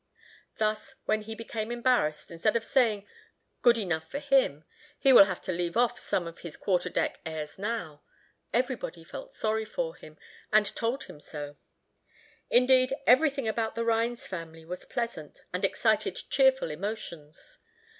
[0.55, 3.05] Thus, when he became embarrassed, instead of saying,
[3.61, 4.65] "Good enough for him,"
[4.97, 8.01] "He will have to leave off some of his quarter deck airs now,"
[8.51, 10.17] everybody felt sorry for him,
[10.51, 11.55] and told him so.
[12.49, 17.59] Indeed, everything about the Rhines family was pleasant, and excited cheerful emotions.